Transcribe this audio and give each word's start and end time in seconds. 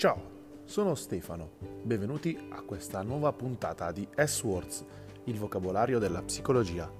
Ciao, 0.00 0.18
sono 0.64 0.94
Stefano. 0.94 1.58
Benvenuti 1.82 2.34
a 2.52 2.62
questa 2.62 3.02
nuova 3.02 3.34
puntata 3.34 3.92
di 3.92 4.08
S-Words, 4.16 4.82
il 5.24 5.36
vocabolario 5.36 5.98
della 5.98 6.22
psicologia. 6.22 6.90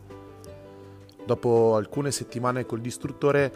Dopo 1.25 1.77
alcune 1.77 2.11
settimane 2.11 2.67
col 2.67 2.83
distruttore, 2.83 3.51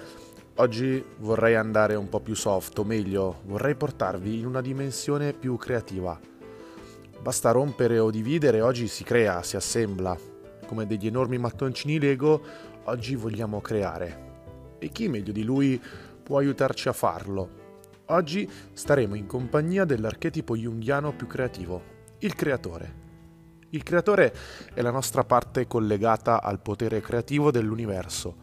oggi 0.54 1.04
vorrei 1.18 1.56
andare 1.56 1.94
un 1.94 2.08
po' 2.08 2.20
più 2.20 2.34
soft, 2.34 2.78
o 2.78 2.84
meglio, 2.84 3.40
vorrei 3.44 3.74
portarvi 3.74 4.38
in 4.38 4.46
una 4.46 4.62
dimensione 4.62 5.34
più 5.34 5.58
creativa. 5.58 6.18
Basta 7.20 7.50
rompere 7.50 7.98
o 7.98 8.10
dividere, 8.10 8.62
oggi 8.62 8.88
si 8.88 9.04
crea, 9.04 9.42
si 9.42 9.56
assembla. 9.56 10.16
Come 10.66 10.86
degli 10.86 11.06
enormi 11.06 11.36
mattoncini 11.36 11.98
Lego, 11.98 12.42
oggi 12.84 13.14
vogliamo 13.14 13.60
creare. 13.60 14.76
E 14.78 14.88
chi 14.88 15.06
meglio 15.10 15.32
di 15.32 15.44
lui 15.44 15.78
può 16.22 16.38
aiutarci 16.38 16.88
a 16.88 16.94
farlo? 16.94 17.63
Oggi 18.08 18.46
staremo 18.74 19.14
in 19.14 19.24
compagnia 19.24 19.86
dell'archetipo 19.86 20.54
junghiano 20.54 21.14
più 21.14 21.26
creativo, 21.26 21.82
il 22.18 22.34
creatore. 22.34 23.02
Il 23.70 23.82
creatore 23.82 24.34
è 24.74 24.82
la 24.82 24.90
nostra 24.90 25.24
parte 25.24 25.66
collegata 25.66 26.42
al 26.42 26.60
potere 26.60 27.00
creativo 27.00 27.50
dell'universo. 27.50 28.36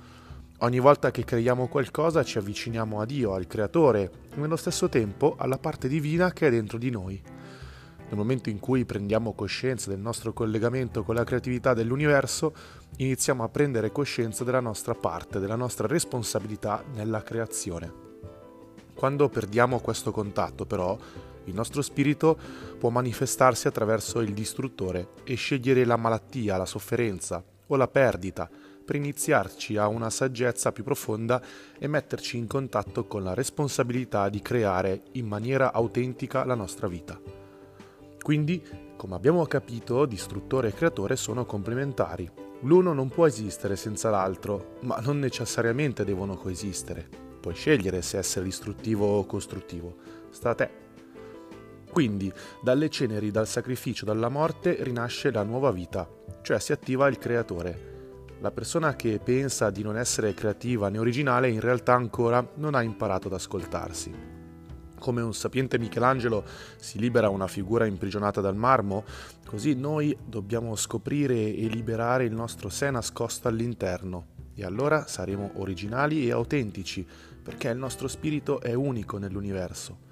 Ogni 0.61 0.79
volta 0.79 1.11
che 1.11 1.23
creiamo 1.23 1.67
qualcosa 1.67 2.23
ci 2.23 2.39
avviciniamo 2.39 3.01
a 3.01 3.05
Dio, 3.05 3.33
al 3.33 3.45
creatore, 3.45 4.11
e 4.31 4.39
nello 4.39 4.55
stesso 4.55 4.89
tempo 4.89 5.35
alla 5.37 5.59
parte 5.59 5.87
divina 5.87 6.31
che 6.31 6.47
è 6.47 6.49
dentro 6.49 6.79
di 6.79 6.89
noi. 6.89 7.21
Nel 8.07 8.17
momento 8.17 8.49
in 8.49 8.59
cui 8.59 8.83
prendiamo 8.83 9.33
coscienza 9.33 9.91
del 9.91 9.99
nostro 9.99 10.33
collegamento 10.33 11.03
con 11.03 11.13
la 11.13 11.23
creatività 11.23 11.75
dell'universo, 11.75 12.53
iniziamo 12.97 13.43
a 13.43 13.49
prendere 13.49 13.91
coscienza 13.91 14.43
della 14.43 14.59
nostra 14.59 14.95
parte, 14.95 15.39
della 15.39 15.55
nostra 15.55 15.85
responsabilità 15.85 16.83
nella 16.95 17.21
creazione. 17.21 18.10
Quando 19.01 19.29
perdiamo 19.29 19.79
questo 19.79 20.11
contatto, 20.11 20.67
però, 20.67 20.95
il 21.45 21.55
nostro 21.55 21.81
spirito 21.81 22.37
può 22.77 22.91
manifestarsi 22.91 23.67
attraverso 23.67 24.19
il 24.19 24.31
distruttore 24.31 25.13
e 25.23 25.33
scegliere 25.33 25.85
la 25.85 25.95
malattia, 25.95 26.55
la 26.55 26.67
sofferenza 26.67 27.43
o 27.65 27.75
la 27.77 27.87
perdita 27.87 28.47
per 28.85 28.95
iniziarci 28.97 29.75
a 29.75 29.87
una 29.87 30.11
saggezza 30.11 30.71
più 30.71 30.83
profonda 30.83 31.41
e 31.79 31.87
metterci 31.87 32.37
in 32.37 32.45
contatto 32.45 33.05
con 33.07 33.23
la 33.23 33.33
responsabilità 33.33 34.29
di 34.29 34.39
creare 34.39 35.01
in 35.13 35.25
maniera 35.25 35.73
autentica 35.73 36.45
la 36.45 36.53
nostra 36.53 36.87
vita. 36.87 37.19
Quindi, 38.21 38.63
come 38.97 39.15
abbiamo 39.15 39.43
capito, 39.47 40.05
distruttore 40.05 40.67
e 40.67 40.73
creatore 40.75 41.15
sono 41.15 41.43
complementari. 41.47 42.29
L'uno 42.59 42.93
non 42.93 43.09
può 43.09 43.25
esistere 43.25 43.75
senza 43.75 44.11
l'altro, 44.11 44.77
ma 44.81 44.97
non 44.97 45.17
necessariamente 45.17 46.05
devono 46.05 46.35
coesistere. 46.35 47.30
Puoi 47.41 47.55
scegliere 47.55 48.03
se 48.03 48.19
essere 48.19 48.45
distruttivo 48.45 49.17
o 49.17 49.25
costruttivo. 49.25 49.95
Sta 50.29 50.51
a 50.51 50.55
te. 50.55 50.69
Quindi, 51.91 52.31
dalle 52.61 52.89
ceneri, 52.89 53.31
dal 53.31 53.47
sacrificio, 53.47 54.05
dalla 54.05 54.29
morte 54.29 54.77
rinasce 54.83 55.31
la 55.31 55.43
nuova 55.43 55.71
vita, 55.71 56.07
cioè 56.41 56.59
si 56.59 56.71
attiva 56.71 57.07
il 57.07 57.17
creatore. 57.17 57.89
La 58.39 58.51
persona 58.51 58.95
che 58.95 59.19
pensa 59.23 59.69
di 59.71 59.83
non 59.83 59.97
essere 59.97 60.33
creativa 60.33 60.89
né 60.89 60.99
originale 60.99 61.49
in 61.49 61.59
realtà 61.59 61.93
ancora 61.93 62.47
non 62.55 62.75
ha 62.75 62.81
imparato 62.81 63.27
ad 63.27 63.33
ascoltarsi. 63.33 64.39
Come 64.97 65.21
un 65.21 65.33
sapiente 65.33 65.79
Michelangelo 65.79 66.43
si 66.77 66.99
libera 66.99 67.29
una 67.29 67.47
figura 67.47 67.85
imprigionata 67.85 68.39
dal 68.39 68.55
marmo, 68.55 69.03
così 69.45 69.73
noi 69.73 70.15
dobbiamo 70.23 70.75
scoprire 70.75 71.33
e 71.33 71.67
liberare 71.67 72.23
il 72.23 72.33
nostro 72.33 72.69
sé 72.69 72.91
nascosto 72.91 73.47
all'interno. 73.47 74.27
E 74.55 74.63
allora 74.63 75.07
saremo 75.07 75.51
originali 75.55 76.27
e 76.27 76.31
autentici, 76.31 77.05
perché 77.43 77.69
il 77.69 77.77
nostro 77.77 78.07
spirito 78.07 78.61
è 78.61 78.73
unico 78.73 79.17
nell'universo. 79.17 80.09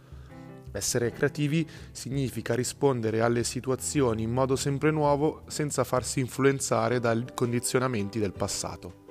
Essere 0.72 1.12
creativi 1.12 1.68
significa 1.92 2.54
rispondere 2.54 3.22
alle 3.22 3.44
situazioni 3.44 4.24
in 4.24 4.32
modo 4.32 4.56
sempre 4.56 4.92
nuovo 4.92 5.42
senza 5.48 5.84
farsi 5.84 6.20
influenzare 6.20 7.00
dai 7.00 7.26
condizionamenti 7.34 8.20
del 8.20 8.34
passato. 8.34 9.08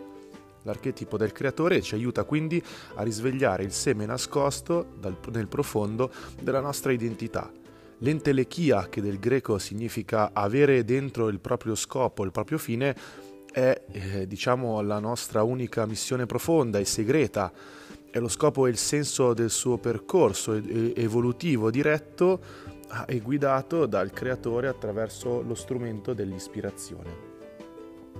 L'archetipo 0.62 1.16
del 1.16 1.32
creatore 1.32 1.82
ci 1.82 1.94
aiuta 1.94 2.24
quindi 2.24 2.62
a 2.94 3.02
risvegliare 3.02 3.62
il 3.62 3.72
seme 3.72 4.06
nascosto 4.06 4.86
dal, 4.98 5.16
nel 5.32 5.48
profondo 5.48 6.12
della 6.40 6.60
nostra 6.60 6.92
identità. 6.92 7.50
L'entelechia, 8.00 8.88
che 8.88 9.00
del 9.00 9.18
greco 9.18 9.58
significa 9.58 10.30
avere 10.32 10.84
dentro 10.84 11.28
il 11.28 11.40
proprio 11.40 11.74
scopo, 11.74 12.22
il 12.22 12.30
proprio 12.30 12.58
fine, 12.58 12.94
è 13.50 13.82
eh, 13.90 14.26
diciamo 14.26 14.80
la 14.82 15.00
nostra 15.00 15.42
unica 15.42 15.86
missione 15.86 16.26
profonda 16.26 16.78
e 16.78 16.84
segreta 16.84 17.50
e 18.10 18.18
lo 18.18 18.28
scopo 18.28 18.66
e 18.66 18.70
il 18.70 18.76
senso 18.76 19.34
del 19.34 19.50
suo 19.50 19.78
percorso 19.78 20.54
evolutivo 20.54 21.70
diretto 21.70 22.40
e 23.06 23.20
guidato 23.20 23.86
dal 23.86 24.10
creatore 24.10 24.68
attraverso 24.68 25.42
lo 25.42 25.54
strumento 25.54 26.14
dell'ispirazione. 26.14 27.26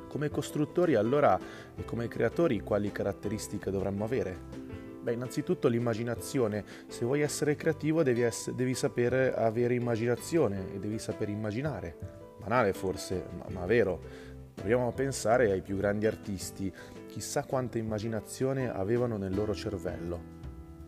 Come 0.09 0.31
costruttori 0.31 0.95
allora 0.95 1.39
e 1.75 1.85
come 1.85 2.09
creatori 2.09 2.61
quali 2.61 2.93
caratteristiche 2.93 3.71
dovremmo 3.71 4.05
avere? 4.05 4.67
Beh, 5.01 5.13
innanzitutto 5.13 5.69
l'immaginazione. 5.69 6.65
Se 6.87 7.05
vuoi 7.05 7.21
essere 7.21 7.57
creativo 7.57 8.03
devi, 8.03 8.23
essere, 8.23 8.57
devi 8.57 8.75
sapere 8.75 9.35
avere 9.35 9.75
immaginazione 9.75 10.75
e 10.75 10.79
devi 10.79 10.99
saper 10.99 11.29
immaginare. 11.29 11.97
Banale 12.39 12.73
forse, 12.73 13.25
ma, 13.37 13.47
ma 13.51 13.67
vero. 13.67 14.27
Proviamo 14.59 14.89
a 14.89 14.93
pensare 14.93 15.53
ai 15.53 15.63
più 15.63 15.77
grandi 15.77 16.05
artisti, 16.07 16.71
chissà 17.07 17.45
quanta 17.45 17.79
immaginazione 17.79 18.69
avevano 18.69 19.17
nel 19.17 19.33
loro 19.33 19.55
cervello. 19.55 20.37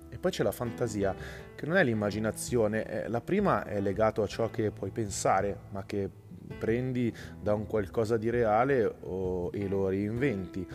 E 0.08 0.19
poi 0.19 0.32
c'è 0.32 0.42
la 0.42 0.50
fantasia, 0.50 1.14
che 1.54 1.66
non 1.66 1.76
è 1.76 1.84
l'immaginazione, 1.84 3.04
la 3.06 3.20
prima 3.20 3.64
è 3.64 3.81
legato 3.81 4.22
a 4.22 4.26
ciò 4.26 4.50
che 4.50 4.72
puoi 4.72 4.91
pensare, 4.91 5.56
ma 5.70 5.84
che 5.86 6.10
prendi 6.58 7.14
da 7.41 7.54
un 7.54 7.66
qualcosa 7.66 8.16
di 8.16 8.28
reale 8.28 8.84
o, 9.03 9.50
e 9.53 9.69
lo 9.69 9.88
reinventi. 9.88 10.66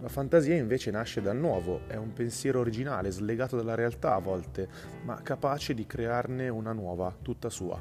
La 0.00 0.08
fantasia 0.08 0.54
invece 0.54 0.90
nasce 0.90 1.22
dal 1.22 1.38
nuovo, 1.38 1.80
è 1.86 1.96
un 1.96 2.12
pensiero 2.12 2.60
originale, 2.60 3.10
slegato 3.10 3.56
dalla 3.56 3.74
realtà 3.74 4.14
a 4.14 4.20
volte, 4.20 4.68
ma 5.04 5.22
capace 5.22 5.72
di 5.72 5.86
crearne 5.86 6.50
una 6.50 6.72
nuova, 6.72 7.16
tutta 7.22 7.48
sua. 7.48 7.80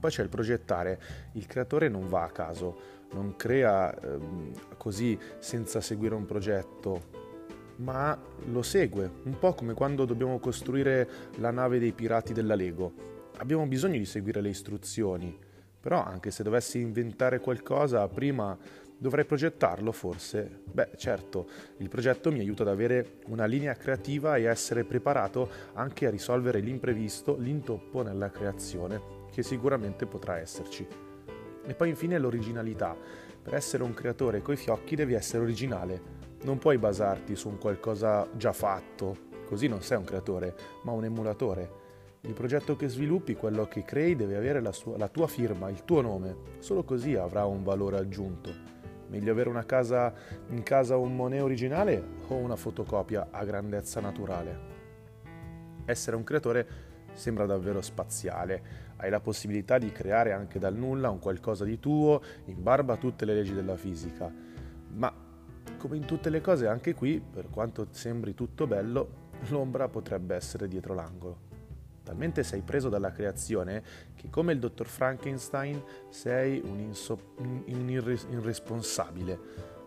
Poi 0.00 0.10
c'è 0.10 0.22
il 0.22 0.28
progettare, 0.28 1.00
il 1.32 1.46
creatore 1.46 1.88
non 1.88 2.08
va 2.08 2.24
a 2.24 2.30
caso, 2.30 3.03
non 3.14 3.36
crea 3.36 3.98
ehm, 3.98 4.50
così 4.76 5.18
senza 5.38 5.80
seguire 5.80 6.14
un 6.14 6.26
progetto, 6.26 7.22
ma 7.76 8.20
lo 8.46 8.62
segue, 8.62 9.10
un 9.24 9.38
po' 9.38 9.54
come 9.54 9.74
quando 9.74 10.04
dobbiamo 10.04 10.38
costruire 10.38 11.08
la 11.36 11.50
nave 11.50 11.78
dei 11.78 11.92
pirati 11.92 12.32
della 12.32 12.54
Lego. 12.54 12.92
Abbiamo 13.38 13.66
bisogno 13.66 13.98
di 13.98 14.04
seguire 14.04 14.40
le 14.40 14.50
istruzioni, 14.50 15.36
però 15.80 16.02
anche 16.02 16.30
se 16.30 16.42
dovessi 16.42 16.80
inventare 16.80 17.40
qualcosa 17.40 18.06
prima 18.08 18.56
dovrei 18.96 19.24
progettarlo 19.24 19.92
forse? 19.92 20.62
Beh, 20.64 20.90
certo, 20.96 21.48
il 21.78 21.88
progetto 21.88 22.30
mi 22.30 22.40
aiuta 22.40 22.62
ad 22.62 22.68
avere 22.68 23.18
una 23.26 23.44
linea 23.44 23.74
creativa 23.74 24.36
e 24.36 24.46
a 24.46 24.50
essere 24.50 24.84
preparato 24.84 25.50
anche 25.74 26.06
a 26.06 26.10
risolvere 26.10 26.60
l'imprevisto, 26.60 27.36
l'intoppo 27.36 28.02
nella 28.02 28.30
creazione, 28.30 29.26
che 29.30 29.42
sicuramente 29.42 30.06
potrà 30.06 30.38
esserci. 30.38 31.03
E 31.66 31.74
poi 31.74 31.88
infine 31.88 32.18
l'originalità. 32.18 32.96
Per 33.42 33.54
essere 33.54 33.82
un 33.82 33.94
creatore 33.94 34.42
coi 34.42 34.56
fiocchi 34.56 34.96
devi 34.96 35.14
essere 35.14 35.42
originale. 35.42 36.22
Non 36.42 36.58
puoi 36.58 36.78
basarti 36.78 37.36
su 37.36 37.48
un 37.48 37.58
qualcosa 37.58 38.28
già 38.36 38.52
fatto, 38.52 39.16
così 39.46 39.66
non 39.66 39.82
sei 39.82 39.98
un 39.98 40.04
creatore, 40.04 40.54
ma 40.82 40.92
un 40.92 41.04
emulatore. 41.04 41.82
Il 42.22 42.32
progetto 42.32 42.74
che 42.76 42.88
sviluppi, 42.88 43.34
quello 43.34 43.66
che 43.66 43.84
crei, 43.84 44.16
deve 44.16 44.36
avere 44.36 44.60
la, 44.60 44.72
sua, 44.72 44.96
la 44.96 45.08
tua 45.08 45.26
firma, 45.26 45.68
il 45.68 45.84
tuo 45.84 46.00
nome. 46.00 46.36
Solo 46.58 46.82
così 46.82 47.14
avrà 47.14 47.44
un 47.44 47.62
valore 47.62 47.98
aggiunto. 47.98 48.50
Meglio 49.08 49.30
avere 49.30 49.50
una 49.50 49.64
casa, 49.64 50.12
in 50.48 50.62
casa 50.62 50.96
un 50.96 51.14
Monet 51.14 51.42
originale 51.42 52.02
o 52.28 52.34
una 52.34 52.56
fotocopia 52.56 53.28
a 53.30 53.44
grandezza 53.44 54.00
naturale. 54.00 54.72
Essere 55.84 56.16
un 56.16 56.24
creatore 56.24 56.66
sembra 57.12 57.44
davvero 57.46 57.80
spaziale. 57.82 58.92
Hai 59.04 59.10
la 59.10 59.20
possibilità 59.20 59.76
di 59.76 59.92
creare 59.92 60.32
anche 60.32 60.58
dal 60.58 60.74
nulla 60.74 61.10
un 61.10 61.18
qualcosa 61.18 61.62
di 61.62 61.78
tuo 61.78 62.22
in 62.46 62.62
barba 62.62 62.94
a 62.94 62.96
tutte 62.96 63.26
le 63.26 63.34
leggi 63.34 63.52
della 63.52 63.76
fisica. 63.76 64.32
Ma 64.92 65.12
come 65.76 65.96
in 65.96 66.06
tutte 66.06 66.30
le 66.30 66.40
cose 66.40 66.66
anche 66.66 66.94
qui, 66.94 67.20
per 67.20 67.50
quanto 67.50 67.88
sembri 67.90 68.32
tutto 68.32 68.66
bello, 68.66 69.30
l'ombra 69.50 69.88
potrebbe 69.88 70.34
essere 70.34 70.68
dietro 70.68 70.94
l'angolo. 70.94 71.52
Talmente 72.02 72.42
sei 72.42 72.62
preso 72.62 72.88
dalla 72.88 73.12
creazione 73.12 73.82
che 74.14 74.30
come 74.30 74.54
il 74.54 74.58
dottor 74.58 74.86
Frankenstein 74.86 75.82
sei 76.08 76.62
un, 76.64 76.78
inso- 76.80 77.34
un 77.36 77.86
irres- 77.86 78.26
irresponsabile. 78.30 79.38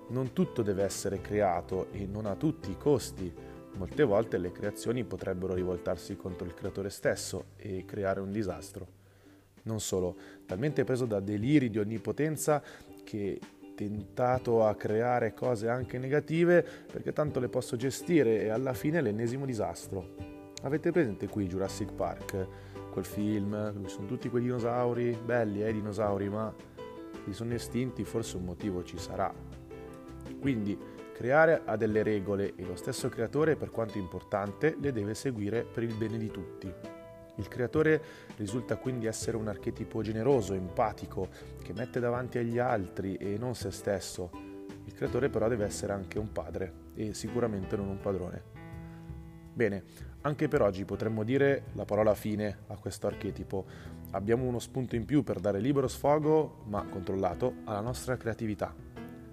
Non 0.10 0.32
tutto 0.32 0.62
deve 0.62 0.84
essere 0.84 1.22
creato 1.22 1.92
e 1.92 2.06
non 2.06 2.28
a 2.28 2.36
tutti 2.36 2.70
i 2.70 2.78
costi 2.78 3.34
Molte 3.78 4.04
volte 4.04 4.40
le 4.40 4.52
creazioni 4.52 5.04
potrebbero 5.04 5.54
rivoltarsi 5.54 6.16
contro 6.16 6.48
il 6.48 6.56
creatore 6.56 6.90
stesso 6.90 7.50
e 7.58 7.86
creare 7.86 8.20
un 8.20 8.32
disastro. 8.32 8.97
Non 9.68 9.80
solo, 9.80 10.16
talmente 10.46 10.84
preso 10.84 11.06
da 11.06 11.20
deliri 11.20 11.70
di 11.70 11.78
onnipotenza 11.78 12.62
che 13.04 13.40
tentato 13.76 14.66
a 14.66 14.74
creare 14.76 15.34
cose 15.34 15.70
anche 15.70 16.00
negative 16.00 16.66
perché 16.92 17.14
tanto 17.14 17.40
le 17.40 17.48
posso 17.48 17.76
gestire 17.76 18.42
e 18.42 18.50
alla 18.50 18.74
fine 18.74 19.02
l'ennesimo 19.02 19.46
disastro. 19.46 20.16
Avete 20.64 20.92
presente 20.92 21.28
qui 21.28 21.48
Jurassic 21.48 21.94
Park? 21.94 22.48
quel 22.98 23.06
film, 23.06 23.86
sono 23.86 24.08
tutti 24.08 24.28
quei 24.28 24.42
dinosauri, 24.42 25.16
belli 25.24 25.64
eh, 25.64 25.72
dinosauri, 25.72 26.30
ma 26.30 26.52
li 27.26 27.34
sono 27.34 27.54
estinti, 27.54 28.04
forse 28.04 28.38
un 28.38 28.46
motivo 28.46 28.84
ci 28.84 28.98
sarà. 28.98 29.32
Quindi 30.40 30.76
creare 31.14 31.62
ha 31.64 31.76
delle 31.76 32.02
regole 32.02 32.54
e 32.56 32.66
lo 32.66 32.76
stesso 32.76 33.08
creatore, 33.08 33.56
per 33.56 33.70
quanto 33.70 34.00
importante, 34.00 34.76
le 34.82 34.92
deve 34.92 35.14
seguire 35.14 35.64
per 35.64 35.84
il 35.84 35.94
bene 35.94 36.18
di 36.18 36.32
tutti. 36.32 36.74
Il 37.38 37.48
creatore 37.48 38.02
risulta 38.36 38.78
quindi 38.78 39.06
essere 39.06 39.38
un 39.38 39.48
archetipo 39.48 40.02
generoso, 40.02 40.54
empatico, 40.54 41.30
che 41.62 41.74
mette 41.74 42.00
davanti 42.00 42.38
agli 42.38 42.58
altri 42.58 43.16
e 43.16 43.38
non 43.38 43.56
se 43.56 43.72
stesso. 43.72 44.30
Il 44.86 44.94
creatore 44.94 45.30
però 45.30 45.48
deve 45.48 45.66
essere 45.66 45.94
anche 45.94 46.18
un 46.18 46.32
padre 46.32 46.74
e 46.96 47.14
sicuramente 47.14 47.76
non 47.76 47.88
un 47.88 48.00
padrone. 48.00 48.56
Bene, 49.54 49.84
anche 50.22 50.48
per 50.48 50.62
oggi 50.62 50.86
potremmo 50.86 51.24
dire 51.24 51.66
la 51.74 51.86
parola 51.86 52.14
fine 52.16 52.60
a 52.68 52.78
questo 52.78 53.08
archetipo. 53.08 53.66
Abbiamo 54.12 54.46
uno 54.46 54.60
spunto 54.60 54.96
in 54.96 55.06
più 55.06 55.24
per 55.24 55.40
dare 55.40 55.60
libero 55.60 55.88
sfogo, 55.88 56.64
ma 56.66 56.86
controllato, 56.90 57.56
alla 57.66 57.82
nostra 57.82 58.18
creatività. 58.18 58.74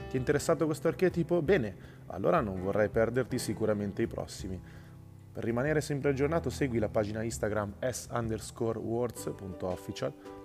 Ti 0.08 0.16
è 0.16 0.18
interessato 0.18 0.66
questo 0.66 0.88
archetipo? 0.88 1.40
Bene, 1.42 1.76
allora 2.06 2.40
non 2.40 2.62
vorrai 2.62 2.88
perderti 2.88 3.38
sicuramente 3.38 4.02
i 4.02 4.06
prossimi. 4.06 4.60
Per 5.34 5.42
rimanere 5.42 5.80
sempre 5.80 6.10
aggiornato 6.10 6.48
segui 6.48 6.78
la 6.78 6.88
pagina 6.88 7.24
Instagram 7.24 7.74
s 7.80 8.06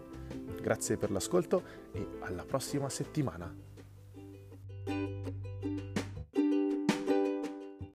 Grazie 0.62 0.98
per 0.98 1.10
l'ascolto 1.10 1.64
e 1.92 2.08
alla 2.20 2.46
prossima 2.46 2.90
settimana. 2.90 3.52